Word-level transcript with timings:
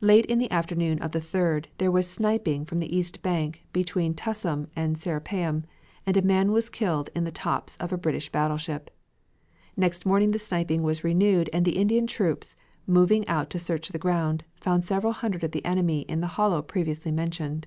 Late 0.00 0.24
in 0.24 0.38
the 0.38 0.50
afternoon 0.50 0.98
of 1.00 1.12
the 1.12 1.18
3d 1.20 1.66
there 1.76 1.90
was 1.90 2.08
sniping 2.08 2.64
from 2.64 2.78
the 2.80 2.96
east 2.96 3.20
bank 3.22 3.66
between 3.74 4.14
Tussum 4.14 4.68
and 4.74 4.96
Serapeum, 4.96 5.64
and 6.06 6.16
a 6.16 6.22
man 6.22 6.52
was 6.52 6.70
killed 6.70 7.10
on 7.14 7.24
the 7.24 7.30
tops 7.30 7.76
of 7.76 7.92
a 7.92 7.98
British 7.98 8.32
battleship. 8.32 8.90
Next 9.76 10.06
morning 10.06 10.30
the 10.30 10.38
sniping 10.38 10.82
was 10.82 11.04
renewed 11.04 11.50
and 11.52 11.66
the 11.66 11.76
Indian 11.76 12.06
troops, 12.06 12.56
moving 12.86 13.28
out 13.28 13.50
to 13.50 13.58
search 13.58 13.90
the 13.90 13.98
ground, 13.98 14.42
found 14.58 14.86
several 14.86 15.12
hundred 15.12 15.44
of 15.44 15.50
the 15.52 15.66
enemy 15.66 16.00
in 16.08 16.22
the 16.22 16.28
hollow 16.38 16.62
previously 16.62 17.12
mentioned. 17.12 17.66